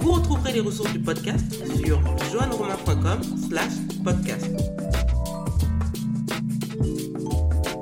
[0.00, 1.44] Vous retrouverez les ressources du podcast
[1.76, 2.00] sur
[2.32, 3.72] joanneromain.com slash
[4.02, 4.50] podcast.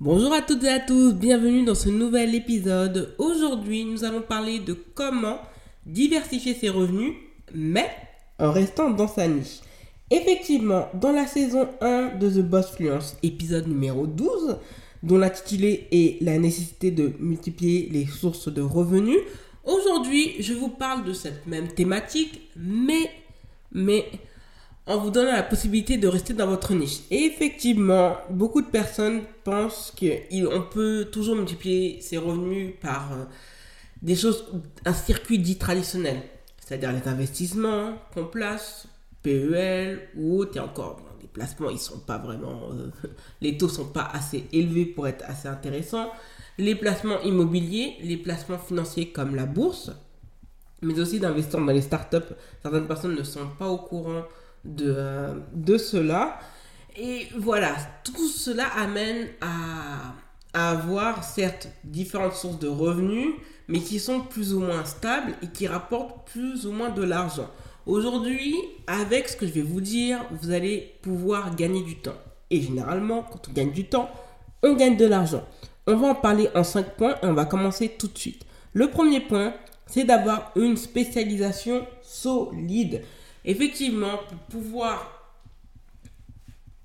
[0.01, 3.15] Bonjour à toutes et à tous, bienvenue dans ce nouvel épisode.
[3.19, 5.39] Aujourd'hui, nous allons parler de comment
[5.87, 7.15] diversifier ses revenus,
[7.55, 7.89] mais
[8.39, 9.61] en restant dans sa niche.
[10.11, 14.57] Effectivement, dans la saison 1 de The Boss Fluence, épisode numéro 12,
[15.03, 19.19] dont l'intitulé est la nécessité de multiplier les sources de revenus,
[19.69, 23.11] Aujourd'hui, je vous parle de cette même thématique, mais,
[23.71, 24.11] mais
[24.87, 27.01] en vous donnant la possibilité de rester dans votre niche.
[27.11, 33.25] Et effectivement, beaucoup de personnes pensent qu'on peut toujours multiplier ses revenus par euh,
[34.01, 34.47] des choses,
[34.87, 36.23] un circuit dit traditionnel,
[36.67, 38.87] c'est-à-dire les investissements qu'on place,
[39.23, 42.91] PEL ou autre, et encore, les placements, ils sont pas vraiment, euh,
[43.43, 46.11] les taux sont pas assez élevés pour être assez intéressants
[46.59, 49.91] les placements immobiliers, les placements financiers comme la bourse,
[50.83, 52.35] mais aussi d'investir dans les startups.
[52.63, 54.23] Certaines personnes ne sont pas au courant
[54.65, 56.39] de, euh, de cela.
[56.97, 60.15] Et voilà, tout cela amène à,
[60.53, 63.35] à, avoir certes différentes sources de revenus,
[63.69, 67.49] mais qui sont plus ou moins stables et qui rapportent plus ou moins de l'argent.
[67.87, 72.17] Aujourd'hui, avec ce que je vais vous dire, vous allez pouvoir gagner du temps.
[72.51, 74.11] Et généralement, quand on gagne du temps,
[74.63, 75.47] on gagne de l'argent.
[75.91, 78.45] On va en parler en 5 points et on va commencer tout de suite.
[78.75, 79.55] Le premier point,
[79.87, 83.03] c'est d'avoir une spécialisation solide.
[83.47, 85.33] Effectivement, pour pouvoir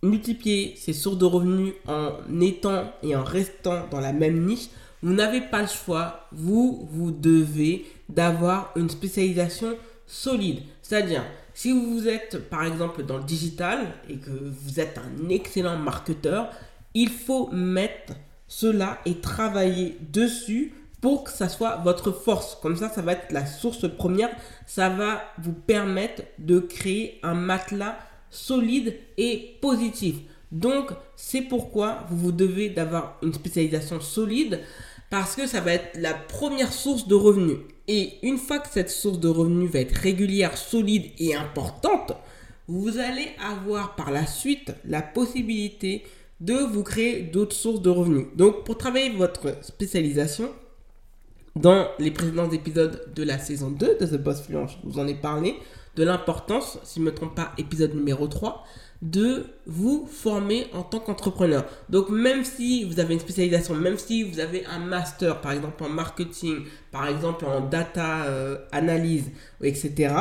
[0.02, 4.70] multiplier ses sources de revenus en étant et en restant dans la même niche,
[5.02, 6.30] vous n'avez pas le choix.
[6.32, 9.76] Vous, vous devez d'avoir une spécialisation
[10.08, 10.62] solide.
[10.82, 15.78] C'est-à-dire, si vous êtes par exemple dans le digital et que vous êtes un excellent
[15.78, 16.50] marketeur,
[16.94, 18.14] il faut mettre
[18.56, 22.56] cela et travailler dessus pour que ça soit votre force.
[22.62, 24.30] Comme ça, ça va être la source première.
[24.68, 27.98] Ça va vous permettre de créer un matelas
[28.30, 30.18] solide et positif.
[30.52, 34.62] Donc, c'est pourquoi vous, vous devez d'avoir une spécialisation solide
[35.10, 37.58] parce que ça va être la première source de revenus.
[37.88, 42.14] Et une fois que cette source de revenus va être régulière, solide et importante,
[42.68, 46.04] vous allez avoir par la suite la possibilité
[46.44, 48.28] de vous créer d'autres sources de revenus.
[48.36, 50.50] Donc, pour travailler votre spécialisation,
[51.56, 55.08] dans les précédents épisodes de la saison 2 de The Boss Fluence, je vous en
[55.08, 55.56] ai parlé,
[55.96, 58.66] de l'importance, si je ne me trompe pas, épisode numéro 3,
[59.02, 61.66] de vous former en tant qu'entrepreneur.
[61.90, 65.84] Donc même si vous avez une spécialisation, même si vous avez un master, par exemple
[65.84, 69.26] en marketing, par exemple en data euh, analyse,
[69.62, 70.16] etc.,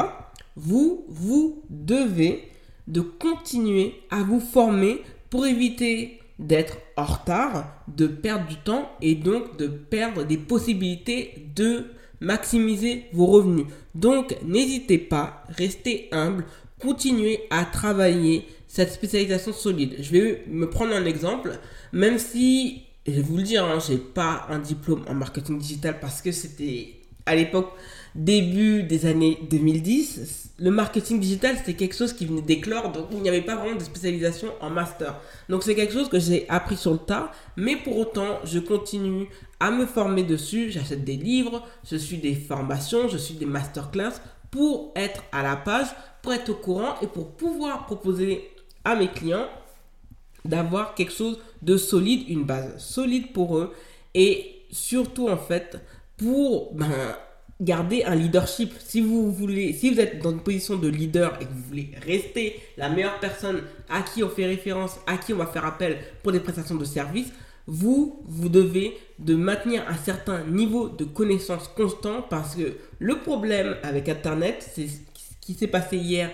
[0.57, 2.49] vous, vous devez
[2.87, 5.03] de continuer à vous former
[5.33, 11.49] pour éviter d'être en retard, de perdre du temps et donc de perdre des possibilités
[11.57, 11.87] de
[12.21, 13.65] maximiser vos revenus.
[13.95, 16.45] Donc n'hésitez pas, restez humble,
[16.79, 19.97] continuez à travailler cette spécialisation solide.
[20.01, 21.59] Je vais me prendre un exemple,
[21.95, 25.59] même si, je vais vous le dire, hein, je n'ai pas un diplôme en marketing
[25.59, 26.89] digital parce que c'était
[27.25, 27.73] à l'époque
[28.15, 33.23] début des années 2010, le marketing digital, c'était quelque chose qui venait d'éclore, donc il
[33.23, 35.19] n'y avait pas vraiment de spécialisation en master.
[35.49, 39.29] Donc c'est quelque chose que j'ai appris sur le tas, mais pour autant, je continue
[39.61, 44.13] à me former dessus, j'achète des livres, je suis des formations, je suis des masterclass
[44.51, 45.87] pour être à la page,
[46.21, 48.51] pour être au courant et pour pouvoir proposer
[48.85, 49.47] à mes clients
[50.45, 53.73] d'avoir quelque chose de solide, une base solide pour eux
[54.15, 55.79] et surtout en fait
[56.17, 56.91] pour ben,
[57.61, 58.73] garder un leadership.
[58.79, 61.91] Si vous voulez, si vous êtes dans une position de leader et que vous voulez
[62.05, 65.99] rester la meilleure personne à qui on fait référence, à qui on va faire appel
[66.23, 67.33] pour des prestations de services,
[67.67, 73.77] vous, vous devez de maintenir un certain niveau de connaissance constant parce que le problème
[73.83, 74.99] avec Internet, c'est ce
[75.41, 76.31] qui s'est passé hier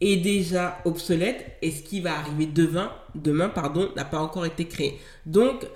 [0.00, 4.66] est déjà obsolète et ce qui va arriver demain, demain pardon, n'a pas encore été
[4.66, 4.98] créé.
[5.26, 5.66] Donc,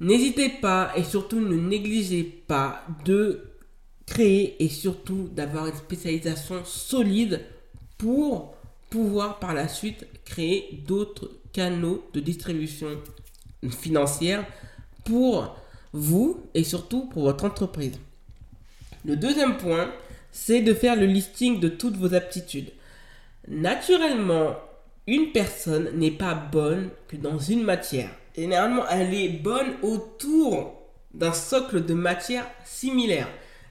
[0.00, 3.51] n'hésitez pas et surtout ne négligez pas de
[4.06, 7.40] créer et surtout d'avoir une spécialisation solide
[7.98, 8.54] pour
[8.90, 12.88] pouvoir par la suite créer d'autres canaux de distribution
[13.70, 14.44] financière
[15.04, 15.56] pour
[15.92, 17.98] vous et surtout pour votre entreprise.
[19.04, 19.92] Le deuxième point,
[20.30, 22.70] c'est de faire le listing de toutes vos aptitudes.
[23.48, 24.56] Naturellement,
[25.06, 28.10] une personne n'est pas bonne que dans une matière.
[28.36, 30.74] Généralement, elle est bonne autour
[31.12, 33.28] d'un socle de matières similaires.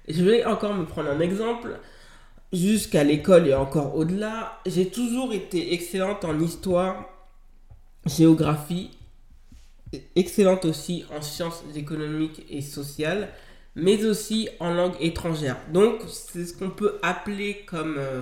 [0.07, 1.80] Je vais encore me prendre un exemple.
[2.53, 7.06] Jusqu'à l'école et encore au-delà, j'ai toujours été excellente en histoire,
[8.06, 8.92] géographie,
[10.15, 13.30] excellente aussi en sciences économiques et sociales,
[13.75, 15.57] mais aussi en langue étrangère.
[15.71, 18.21] Donc, c'est ce qu'on peut appeler comme, euh,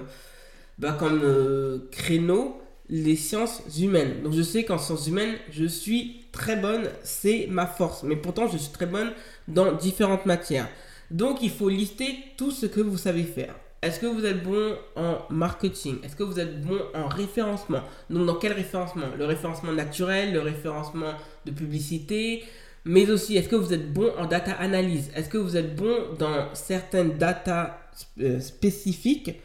[0.78, 4.22] bah, comme euh, créneau les sciences humaines.
[4.24, 8.04] Donc, je sais qu'en sciences humaines, je suis très bonne, c'est ma force.
[8.04, 9.12] Mais pourtant, je suis très bonne
[9.48, 10.68] dans différentes matières.
[11.12, 13.56] Donc, il faut lister tout ce que vous savez faire.
[13.82, 15.98] Est-ce que vous êtes bon en marketing?
[16.04, 17.82] Est-ce que vous êtes bon en référencement?
[18.10, 19.08] Donc, dans quel référencement?
[19.18, 21.14] Le référencement naturel, le référencement
[21.46, 22.44] de publicité,
[22.86, 25.12] mais aussi est-ce que vous êtes bon en data analyse?
[25.16, 27.80] Est-ce que vous êtes bon dans certaines data
[28.20, 29.40] euh, spécifiques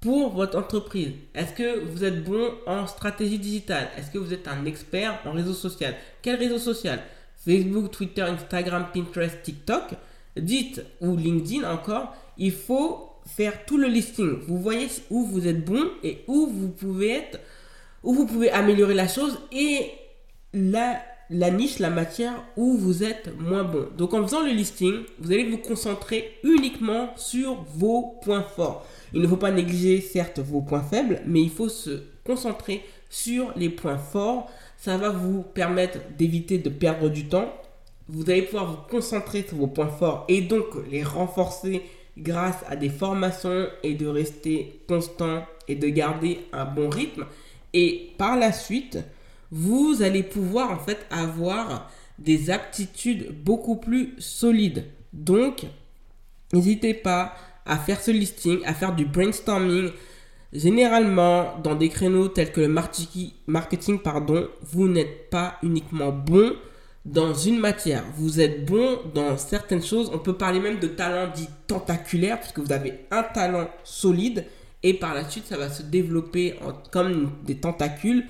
[0.00, 1.12] pour votre entreprise?
[1.34, 3.88] Est-ce que vous êtes bon en stratégie digitale?
[3.96, 5.94] Est-ce que vous êtes un expert en réseau social?
[6.22, 7.00] Quel réseau social?
[7.44, 9.94] Facebook, Twitter, Instagram, Pinterest, TikTok
[10.36, 14.38] Dites, ou LinkedIn encore, il faut faire tout le listing.
[14.46, 17.22] Vous voyez où vous êtes bon et où vous pouvez
[18.02, 19.90] où vous pouvez améliorer la chose et
[20.54, 23.88] la, la niche, la matière où vous êtes moins bon.
[23.96, 28.86] Donc en faisant le listing, vous allez vous concentrer uniquement sur vos points forts.
[29.12, 33.52] Il ne faut pas négliger certes vos points faibles, mais il faut se concentrer sur
[33.56, 34.50] les points forts.
[34.78, 37.52] Ça va vous permettre d'éviter de perdre du temps.
[38.12, 41.82] Vous allez pouvoir vous concentrer sur vos points forts et donc les renforcer
[42.18, 47.24] grâce à des formations et de rester constant et de garder un bon rythme.
[47.72, 48.98] Et par la suite,
[49.52, 54.86] vous allez pouvoir en fait avoir des aptitudes beaucoup plus solides.
[55.12, 55.62] Donc,
[56.52, 57.34] n'hésitez pas
[57.64, 59.90] à faire ce listing, à faire du brainstorming.
[60.52, 62.68] Généralement, dans des créneaux tels que le
[63.46, 66.54] marketing, pardon, vous n'êtes pas uniquement bon
[67.04, 68.04] dans une matière.
[68.16, 70.10] Vous êtes bon dans certaines choses.
[70.12, 74.44] On peut parler même de talent dit tentaculaire, puisque vous avez un talent solide
[74.82, 76.58] et par la suite, ça va se développer
[76.90, 78.26] comme des tentacules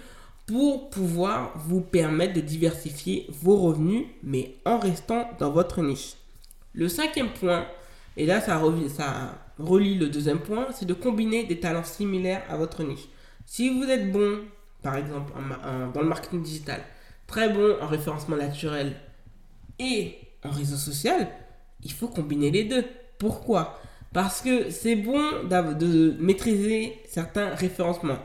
[0.46, 6.14] pour pouvoir vous permettre de diversifier vos revenus, mais en restant dans votre niche.
[6.72, 7.66] Le cinquième point,
[8.16, 8.60] et là, ça,
[9.58, 13.08] relie le deuxième point, c'est de combiner des talents similaires à votre niche.
[13.46, 14.40] Si vous êtes bon,
[14.82, 15.32] par exemple,
[15.94, 16.80] dans le marketing digital,
[17.30, 18.92] très bon en référencement naturel
[19.78, 21.28] et en réseau social,
[21.84, 22.84] il faut combiner les deux.
[23.18, 23.78] Pourquoi?
[24.12, 28.18] Parce que c'est bon de maîtriser certains référencements.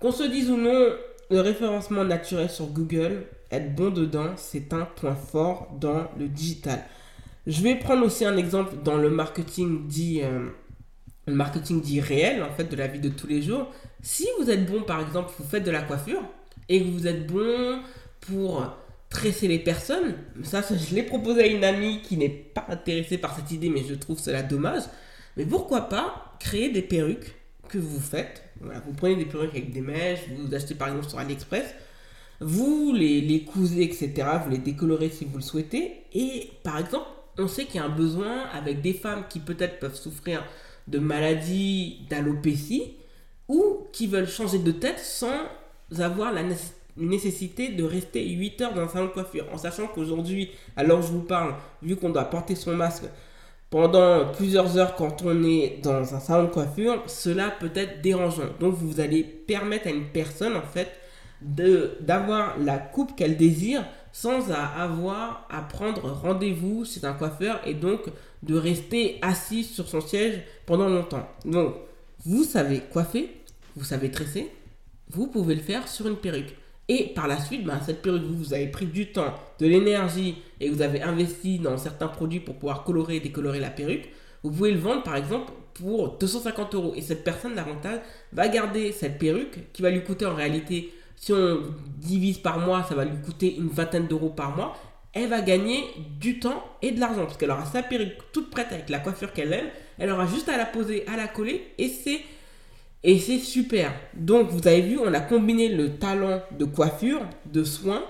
[0.00, 0.90] Qu'on se dise ou non,
[1.30, 6.84] le référencement naturel sur Google, être bon dedans, c'est un point fort dans le digital.
[7.46, 10.48] Je vais prendre aussi un exemple dans le marketing dit, euh,
[11.28, 13.70] le marketing dit réel, en fait, de la vie de tous les jours.
[14.02, 16.22] Si vous êtes bon, par exemple, vous faites de la coiffure
[16.68, 17.80] et que vous êtes bon
[18.26, 18.64] pour
[19.10, 23.36] tresser les personnes, ça, je l'ai proposé à une amie qui n'est pas intéressée par
[23.36, 24.82] cette idée, mais je trouve cela dommage.
[25.36, 27.34] Mais pourquoi pas créer des perruques
[27.68, 28.42] que vous faites?
[28.60, 31.74] Vous prenez des perruques avec des mèches, vous achetez par exemple sur AliExpress,
[32.40, 34.12] vous les, les cousez, etc.
[34.44, 36.04] Vous les décolorez si vous le souhaitez.
[36.12, 37.06] Et par exemple,
[37.38, 40.44] on sait qu'il y a un besoin avec des femmes qui peut-être peuvent souffrir
[40.86, 42.96] de maladies d'alopécie
[43.48, 45.48] ou qui veulent changer de tête sans
[45.98, 49.46] avoir la nécessité de rester 8 heures dans un salon de coiffure.
[49.52, 53.04] En sachant qu'aujourd'hui, alors je vous parle, vu qu'on doit porter son masque
[53.70, 58.50] pendant plusieurs heures quand on est dans un salon de coiffure, cela peut être dérangeant.
[58.60, 60.92] Donc vous allez permettre à une personne en fait
[61.40, 68.02] d'avoir la coupe qu'elle désire sans avoir à prendre rendez-vous chez un coiffeur et donc
[68.44, 71.28] de rester assis sur son siège pendant longtemps.
[71.44, 71.74] Donc,
[72.24, 73.28] vous savez coiffer,
[73.74, 74.52] vous savez tresser,
[75.10, 76.54] vous pouvez le faire sur une perruque.
[76.88, 80.68] Et par la suite, ben, cette perruque, vous, avez pris du temps, de l'énergie et
[80.68, 84.08] vous avez investi dans certains produits pour pouvoir colorer et décolorer la perruque.
[84.42, 86.92] Vous pouvez le vendre par exemple pour 250 euros.
[86.94, 88.00] Et cette personne, l'avantage,
[88.32, 91.62] va garder cette perruque qui va lui coûter en réalité si on
[91.96, 94.76] divise par mois, ça va lui coûter une vingtaine d'euros par mois.
[95.12, 95.84] Elle va gagner
[96.20, 99.32] du temps et de l'argent parce qu'elle aura sa perruque toute prête avec la coiffure
[99.32, 99.68] qu'elle aime.
[99.96, 102.20] Elle aura juste à la poser, à la coller et c'est
[103.04, 103.92] et c'est super.
[104.14, 108.02] Donc vous avez vu, on a combiné le talent de coiffure, de soins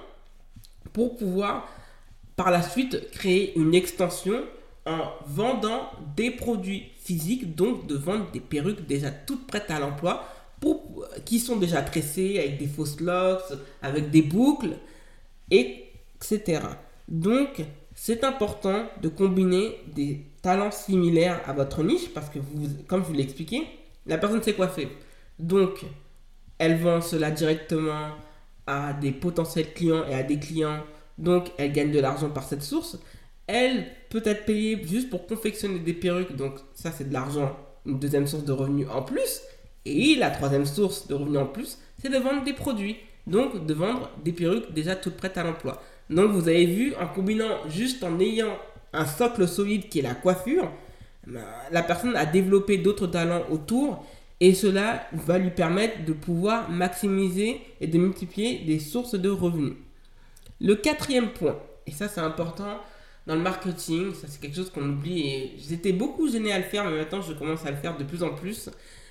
[0.92, 1.68] pour pouvoir
[2.36, 4.40] par la suite créer une extension
[4.86, 10.24] en vendant des produits physiques, donc de vendre des perruques déjà toutes prêtes à l'emploi
[11.24, 14.76] qui sont déjà tressés avec des fausses locks, avec des boucles,
[15.50, 16.60] etc.
[17.06, 17.62] Donc,
[17.94, 23.08] c'est important de combiner des talent similaire à votre niche, parce que vous, comme je
[23.08, 23.26] vous l'ai
[24.06, 24.88] la personne quoi faire.
[25.38, 25.84] Donc,
[26.58, 28.10] elle vend cela directement
[28.66, 30.82] à des potentiels clients et à des clients.
[31.18, 32.98] Donc, elle gagne de l'argent par cette source.
[33.46, 36.34] Elle peut être payée juste pour confectionner des perruques.
[36.36, 37.56] Donc, ça, c'est de l'argent.
[37.86, 39.42] Une deuxième source de revenus en plus.
[39.84, 42.96] Et la troisième source de revenus en plus, c'est de vendre des produits.
[43.26, 45.82] Donc, de vendre des perruques déjà toutes prêtes à l'emploi.
[46.10, 48.56] Donc, vous avez vu, en combinant juste en ayant
[48.92, 50.70] un socle solide qui est la coiffure,
[51.26, 54.04] la personne a développé d'autres talents autour
[54.40, 59.74] et cela va lui permettre de pouvoir maximiser et de multiplier des sources de revenus.
[60.60, 62.78] Le quatrième point, et ça c'est important
[63.26, 66.64] dans le marketing, ça c'est quelque chose qu'on oublie et j'étais beaucoup gêné à le
[66.64, 68.70] faire, mais maintenant je commence à le faire de plus en plus,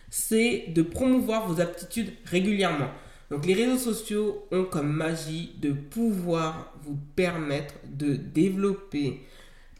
[0.09, 2.89] c'est de promouvoir vos aptitudes régulièrement.
[3.31, 9.21] Donc les réseaux sociaux ont comme magie de pouvoir vous permettre de développer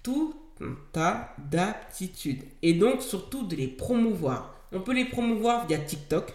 [0.02, 4.56] tout un tas d'aptitudes et donc surtout de les promouvoir.
[4.72, 6.34] On peut les promouvoir via TikTok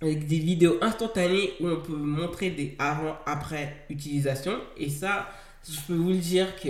[0.00, 4.52] avec des vidéos instantanées où on peut montrer des avant-après utilisation.
[4.76, 5.28] Et ça,
[5.68, 6.68] je peux vous le dire que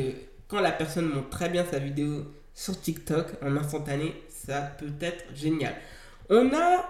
[0.49, 5.25] quand la personne montre très bien sa vidéo sur TikTok en instantané, ça peut être
[5.35, 5.75] génial.
[6.31, 6.89] On a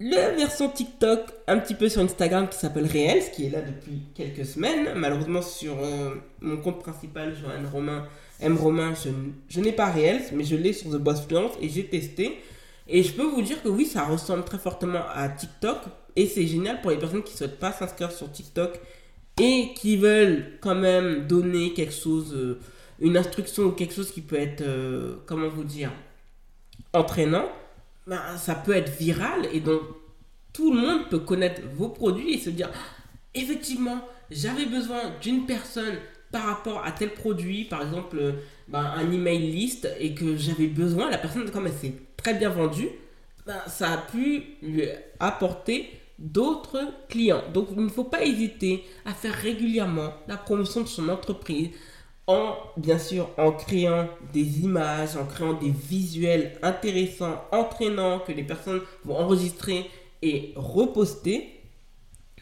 [0.00, 4.02] la version TikTok un petit peu sur Instagram qui s'appelle Reels, qui est là depuis
[4.14, 4.94] quelques semaines.
[4.96, 8.06] Malheureusement, sur euh, mon compte principal, Joanne Romain,
[8.40, 9.10] M Romain, je,
[9.48, 12.40] je n'ai pas Reels, mais je l'ai sur The Boss Fluence et j'ai testé.
[12.88, 15.78] Et je peux vous dire que oui, ça ressemble très fortement à TikTok.
[16.16, 18.80] Et c'est génial pour les personnes qui ne souhaitent pas s'inscrire sur TikTok
[19.40, 22.58] et qui veulent quand même donner quelque chose, euh,
[23.00, 25.92] une instruction ou quelque chose qui peut être, euh, comment vous dire,
[26.92, 27.48] entraînant.
[28.06, 29.82] Ben, ça peut être viral et donc
[30.52, 32.70] tout le monde peut connaître vos produits et se dire
[33.34, 35.94] effectivement, j'avais besoin d'une personne
[36.32, 38.32] par rapport à tel produit, par exemple euh,
[38.68, 42.50] ben, un email list et que j'avais besoin, la personne comme elle s'est très bien
[42.50, 42.88] vendu,
[43.46, 44.84] ben, ça a pu lui
[45.18, 47.42] apporter d'autres clients.
[47.52, 51.70] Donc il ne faut pas hésiter à faire régulièrement la promotion de son entreprise
[52.26, 58.44] en bien sûr en créant des images, en créant des visuels intéressants, entraînants que les
[58.44, 59.90] personnes vont enregistrer
[60.22, 61.59] et reposter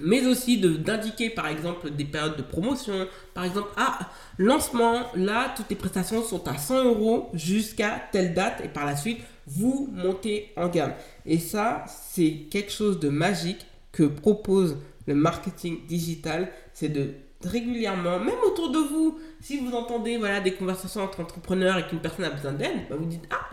[0.01, 3.07] mais aussi d'indiquer par exemple des périodes de promotion.
[3.35, 3.99] Par exemple, ah,
[4.39, 8.97] lancement, là, toutes les prestations sont à 100 euros jusqu'à telle date et par la
[8.97, 10.93] suite, vous montez en gamme.
[11.27, 14.77] Et ça, c'est quelque chose de magique que propose
[15.07, 16.51] le marketing digital.
[16.73, 17.15] C'est de
[17.45, 22.01] régulièrement, même autour de vous, si vous entendez voilà, des conversations entre entrepreneurs et qu'une
[22.01, 23.47] personne a besoin d'aide, bah, vous dites, ah,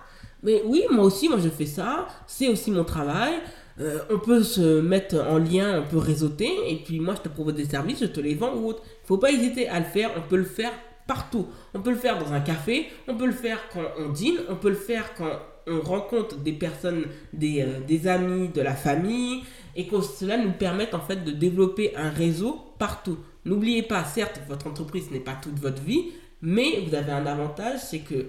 [0.43, 3.33] mais oui, moi aussi, moi je fais ça, c'est aussi mon travail.
[3.79, 7.29] Euh, on peut se mettre en lien, on peut réseauter, et puis moi je te
[7.29, 8.83] propose des services, je te les vends ou autre.
[9.03, 10.71] Il faut pas hésiter à le faire, on peut le faire
[11.07, 11.47] partout.
[11.73, 14.55] On peut le faire dans un café, on peut le faire quand on dîne, on
[14.55, 19.43] peut le faire quand on rencontre des personnes, des, euh, des amis, de la famille,
[19.75, 23.17] et que cela nous permette en fait de développer un réseau partout.
[23.43, 27.79] N'oubliez pas, certes, votre entreprise n'est pas toute votre vie, mais vous avez un avantage,
[27.79, 28.27] c'est que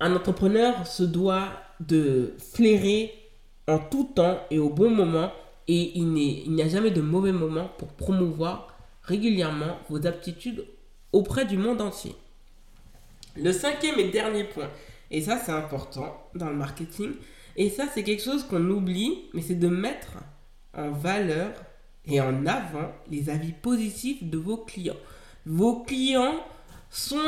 [0.00, 1.48] un entrepreneur se doit
[1.80, 3.12] de flairer
[3.70, 5.32] en tout temps et au bon moment.
[5.68, 10.64] Et il n'y a jamais de mauvais moment pour promouvoir régulièrement vos aptitudes
[11.12, 12.14] auprès du monde entier.
[13.36, 14.68] Le cinquième et dernier point,
[15.10, 17.12] et ça c'est important dans le marketing,
[17.56, 20.14] et ça c'est quelque chose qu'on oublie, mais c'est de mettre
[20.76, 21.52] en valeur
[22.06, 24.96] et en avant les avis positifs de vos clients.
[25.46, 26.44] Vos clients
[26.90, 27.18] sont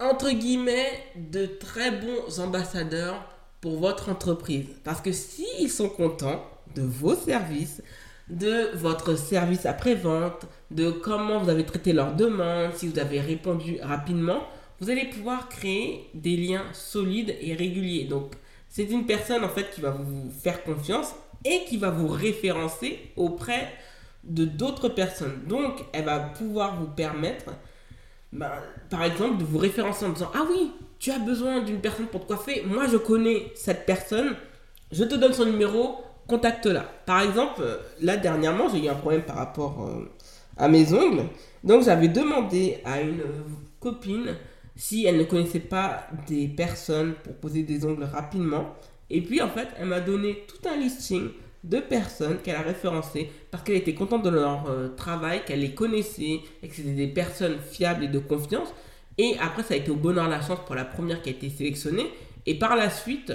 [0.00, 3.22] entre guillemets de très bons ambassadeurs
[3.60, 4.66] pour votre entreprise.
[4.84, 7.82] Parce que s'ils sont contents de vos services,
[8.28, 13.78] de votre service après-vente, de comment vous avez traité leurs demandes, si vous avez répondu
[13.82, 14.42] rapidement,
[14.80, 18.04] vous allez pouvoir créer des liens solides et réguliers.
[18.04, 18.32] Donc,
[18.68, 21.14] c'est une personne en fait qui va vous faire confiance
[21.44, 23.68] et qui va vous référencer auprès
[24.24, 25.42] de d'autres personnes.
[25.46, 27.46] Donc, elle va pouvoir vous permettre,
[28.32, 28.50] ben,
[28.88, 32.20] par exemple, de vous référencer en disant Ah oui, tu as besoin d'une personne pour
[32.20, 34.36] te coiffer, moi je connais cette personne,
[34.92, 35.96] je te donne son numéro,
[36.28, 36.82] contacte-la.
[37.06, 40.04] Par exemple, euh, là dernièrement, j'ai eu un problème par rapport euh,
[40.58, 41.24] à mes ongles.
[41.64, 43.22] Donc j'avais demandé à une
[43.80, 44.36] copine
[44.76, 48.74] si elle ne connaissait pas des personnes pour poser des ongles rapidement.
[49.08, 51.30] Et puis en fait, elle m'a donné tout un listing
[51.64, 55.74] de personnes qu'elle a référencées parce qu'elle était contente de leur euh, travail, qu'elle les
[55.74, 58.68] connaissait et que c'était des personnes fiables et de confiance.
[59.22, 61.50] Et après, ça a été au bonheur la chance pour la première qui a été
[61.50, 62.06] sélectionnée.
[62.46, 63.34] Et par la suite,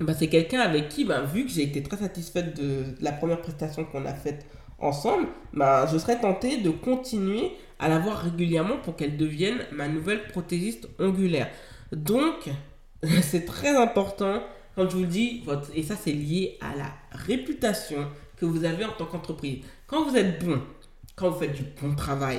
[0.00, 3.42] bah, c'est quelqu'un avec qui, bah, vu que j'ai été très satisfaite de, la première
[3.42, 4.46] prestation qu'on a faite
[4.78, 9.88] ensemble, bah, je serais tenté de continuer à la voir régulièrement pour qu'elle devienne ma
[9.88, 11.50] nouvelle prothésiste ongulaire.
[11.92, 12.48] Donc,
[13.20, 14.42] c'est très important,
[14.74, 18.92] comme je vous dis, et ça c'est lié à la réputation que vous avez en
[18.92, 19.58] tant qu'entreprise.
[19.86, 20.62] Quand vous êtes bon,
[21.14, 22.38] quand vous faites du bon travail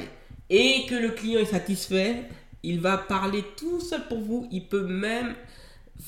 [0.50, 2.24] et que le client est satisfait,
[2.64, 4.48] il va parler tout seul pour vous.
[4.52, 5.36] Il peut même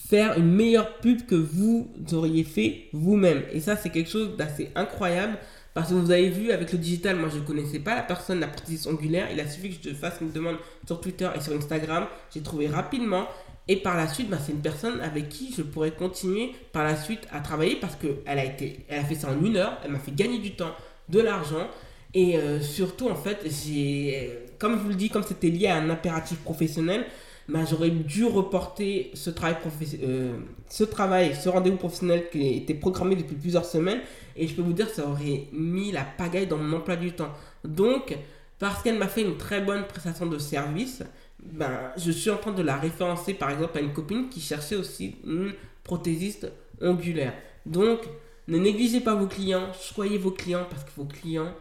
[0.08, 3.44] faire une meilleure pub que vous auriez fait vous-même.
[3.52, 5.38] Et ça, c'est quelque chose d'assez incroyable.
[5.74, 8.42] Parce que vous avez vu avec le digital, moi je ne connaissais pas la personne,
[8.42, 9.30] la prothèse angulaire.
[9.32, 12.08] Il a suffi que je fasse une demande sur Twitter et sur Instagram.
[12.34, 13.26] J'ai trouvé rapidement.
[13.70, 16.98] Et par la suite, bah, c'est une personne avec qui je pourrais continuer par la
[16.98, 19.78] suite à travailler parce qu'elle a, été, elle a fait ça en une heure.
[19.86, 20.76] Elle m'a fait gagner du temps,
[21.08, 21.70] de l'argent.
[22.14, 25.78] Et euh, surtout, en fait, j'ai, comme je vous le dis, comme c'était lié à
[25.78, 27.06] un impératif professionnel,
[27.48, 29.58] bah, j'aurais dû reporter ce travail,
[30.04, 30.34] euh,
[30.70, 34.02] ce travail, ce rendez-vous professionnel qui était programmé depuis plusieurs semaines.
[34.36, 37.14] Et je peux vous dire que ça aurait mis la pagaille dans mon emploi du
[37.14, 37.32] temps.
[37.64, 38.18] Donc,
[38.60, 41.04] parce qu'elle m'a fait une très bonne prestation de service,
[41.44, 44.76] ben, je suis en train de la référencer par exemple à une copine qui cherchait
[44.76, 45.54] aussi une
[45.84, 46.52] prothésiste
[46.82, 47.34] ongulaire.
[47.66, 48.02] Donc,
[48.48, 51.54] ne négligez pas vos clients, choyez vos clients parce que vos clients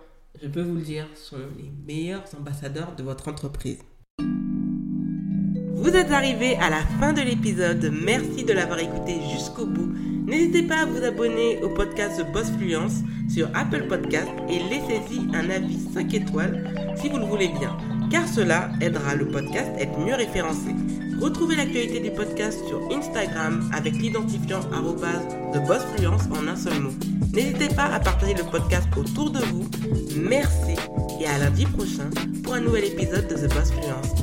[0.43, 3.79] je peux vous le dire, sont les meilleurs ambassadeurs de votre entreprise.
[5.75, 7.91] Vous êtes arrivé à la fin de l'épisode.
[8.05, 9.91] Merci de l'avoir écouté jusqu'au bout.
[10.27, 12.99] N'hésitez pas à vous abonner au podcast The Boss Fluence
[13.33, 17.77] sur Apple Podcast et laissez-y un avis 5 étoiles si vous le voulez bien,
[18.11, 20.75] car cela aidera le podcast à être mieux référencé.
[21.19, 26.93] Retrouvez l'actualité du podcast sur Instagram avec l'identifiant TheBossFluence en un seul mot.
[27.33, 29.69] N'hésitez pas à partager le podcast autour de vous.
[30.17, 30.75] Merci
[31.21, 32.11] et à lundi prochain
[32.43, 34.20] pour un nouvel épisode de The Boss Fluence.